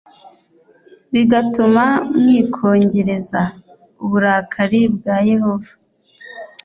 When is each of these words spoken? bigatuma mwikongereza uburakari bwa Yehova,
bigatuma 1.13 1.85
mwikongereza 2.17 3.41
uburakari 4.03 4.81
bwa 4.95 5.17
Yehova, 5.29 5.71